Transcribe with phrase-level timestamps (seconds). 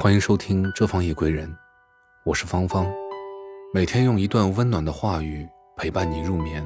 [0.00, 1.50] 欢迎收听《这方夜归人》，
[2.24, 2.86] 我是芳芳，
[3.74, 5.44] 每天用一段温暖的话语
[5.76, 6.64] 陪伴你入眠。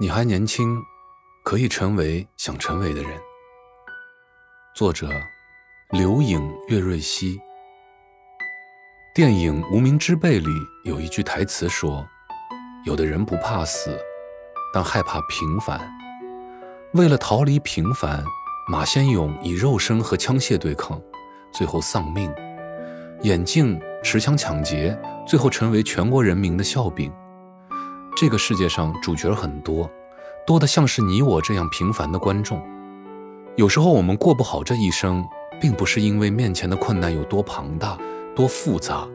[0.00, 0.80] 你还年轻，
[1.44, 3.18] 可以成为想成为的人。
[4.76, 5.08] 作者：
[5.90, 7.36] 刘影岳瑞希。
[9.12, 10.48] 电影《无名之辈》里
[10.84, 12.06] 有一句台词说
[12.86, 13.98] ：“有的人不怕死，
[14.72, 15.80] 但害怕平凡。
[16.94, 18.24] 为了逃离平凡。”
[18.68, 21.00] 马先勇以肉身和枪械对抗，
[21.52, 22.28] 最后丧命；
[23.22, 27.12] 眼镜持枪抢劫，最后成为全国人民的笑柄。
[28.16, 29.88] 这个世界上主角很多，
[30.44, 32.60] 多的像是你我这样平凡的观众。
[33.54, 35.24] 有时候我们过不好这一生，
[35.60, 37.96] 并不是因为面前的困难有多庞大、
[38.34, 39.06] 多复杂，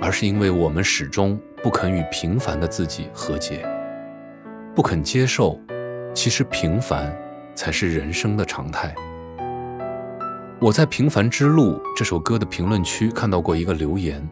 [0.00, 3.62] 而是因为我们始终不肯与平凡的自己和解，
[4.74, 5.60] 不肯接受，
[6.14, 7.14] 其实平凡。
[7.56, 8.94] 才是人生的常态。
[10.60, 14.26] 我在《平凡之路》这首歌的评论区看到过一个留言：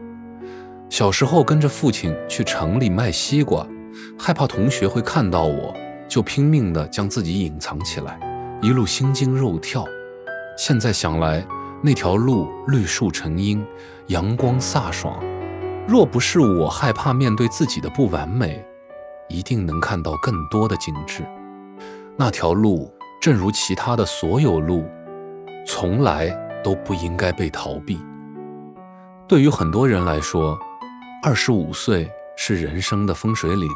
[0.88, 3.66] 小时候跟着父亲去城里卖西瓜，
[4.18, 5.74] 害怕同学会看到我，
[6.08, 8.18] 就拼命地将自己隐藏起来，
[8.62, 9.84] 一路心惊肉跳。
[10.56, 11.46] 现在想来，
[11.82, 13.64] 那条路绿树成荫，
[14.06, 15.22] 阳光飒爽。
[15.86, 18.64] 若不是我害怕面对自己的不完美，
[19.28, 21.22] 一定能看到更多的景致。
[22.16, 22.90] 那条路。
[23.24, 24.84] 正如其他的所有路，
[25.66, 26.28] 从来
[26.62, 27.98] 都不应该被逃避。
[29.26, 30.58] 对于很多人来说，
[31.22, 33.66] 二十五岁是人生的分水岭。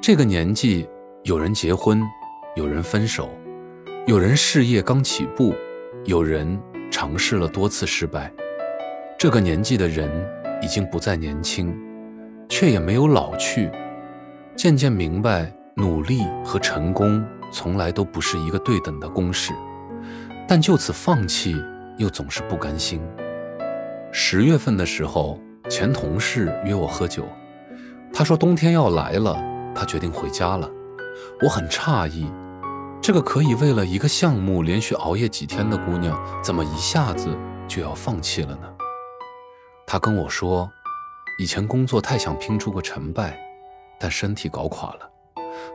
[0.00, 0.88] 这个年纪，
[1.24, 2.02] 有人结婚，
[2.56, 3.28] 有人分手，
[4.06, 5.54] 有人事业刚起步，
[6.06, 6.58] 有人
[6.90, 8.32] 尝试了多次失败。
[9.18, 10.10] 这个年纪的人
[10.62, 11.78] 已经不再年轻，
[12.48, 13.70] 却也没有老去，
[14.56, 17.22] 渐渐明白努力和成功。
[17.50, 19.52] 从来都不是一个对等的公式，
[20.46, 21.56] 但就此放弃
[21.96, 23.00] 又总是不甘心。
[24.12, 27.26] 十月份的时候，前同事约我喝酒，
[28.12, 29.36] 他说冬天要来了，
[29.74, 30.70] 他决定回家了。
[31.42, 32.30] 我很诧异，
[33.02, 37.28] 这个可以为了一个项目连续熬夜几天的姑娘，怎么一下子
[37.66, 38.68] 就要放弃了呢？
[39.86, 40.70] 他跟我说，
[41.38, 43.38] 以前工作太想拼出个成败，
[43.98, 45.07] 但身体搞垮了。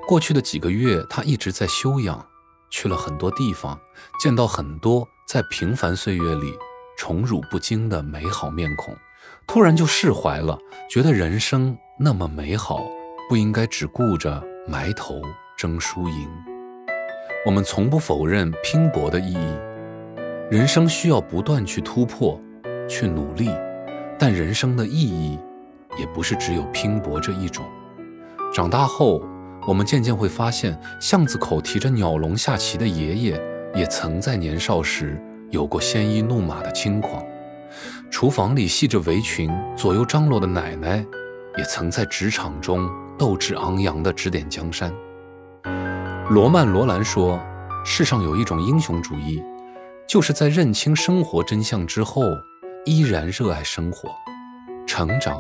[0.08, 2.26] 过去的几个月，他一直在休养，
[2.70, 3.80] 去了很多地方，
[4.22, 6.54] 见到很多在平凡岁月里
[6.98, 8.96] 宠辱不惊的美好面孔，
[9.48, 10.58] 突然就释怀了，
[10.90, 12.86] 觉得人生那么美好，
[13.30, 15.22] 不应该只顾着埋头
[15.58, 16.30] 争输赢。
[17.46, 19.58] 我们从不否认拼搏的意义，
[20.50, 22.40] 人生需要不断去突破，
[22.90, 23.50] 去努力，
[24.20, 25.40] 但人生的意义
[25.98, 27.66] 也不是只有拼搏这一种。
[28.54, 29.24] 长大后。
[29.66, 33.42] 我们渐渐会发现，巷子口提着鸟笼下棋的爷爷，
[33.74, 35.18] 也曾在年少时
[35.52, 37.24] 有过鲜衣怒马的轻狂；
[38.12, 41.06] 厨房里系着围裙左右张罗的奶奶，
[41.58, 44.94] 也曾在职场中斗志昂扬地指点江山。
[46.30, 47.40] 罗曼·罗兰说
[47.86, 49.42] ：“世上有一种英雄主义，
[50.08, 52.22] 就是在认清生活真相之后，
[52.86, 54.10] 依然热爱生活。
[54.86, 55.40] 成长，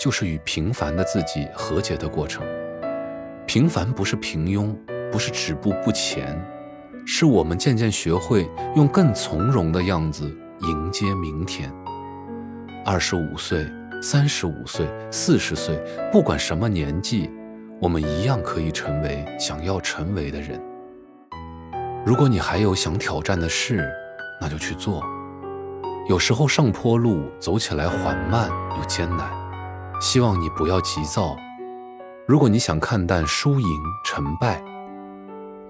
[0.00, 2.46] 就是与平凡的自己和解的过程。”
[3.56, 4.76] 平凡不是平庸，
[5.10, 6.38] 不是止步不前，
[7.06, 10.30] 是我们渐渐学会用更从容的样子
[10.60, 11.72] 迎接明天。
[12.84, 13.66] 二十五岁、
[14.02, 17.30] 三十五岁、四十岁，不管什么年纪，
[17.80, 20.60] 我们一样可以成为想要成为的人。
[22.04, 23.82] 如果你还有想挑战的事，
[24.38, 25.02] 那就去做。
[26.10, 29.30] 有时候上坡路走起来缓慢又艰难，
[29.98, 31.34] 希望你不要急躁。
[32.26, 34.60] 如果你想看淡输赢成败，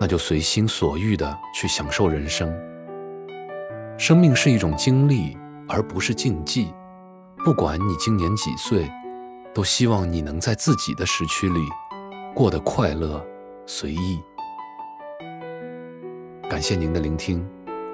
[0.00, 2.50] 那就随心所欲地去享受人生。
[3.98, 5.36] 生命是一种经历，
[5.68, 6.72] 而不是竞技。
[7.44, 8.90] 不管你今年几岁，
[9.52, 11.60] 都希望你能在自己的时区里
[12.34, 13.22] 过得快乐
[13.66, 14.18] 随意。
[16.48, 17.46] 感谢您的聆听，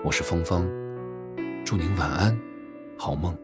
[0.05, 0.65] 我是芳芳，
[1.65, 2.39] 祝您晚安，
[2.97, 3.37] 好梦。